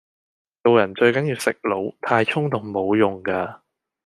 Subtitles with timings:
[0.63, 3.61] 做人最緊要食腦，太衝動無用架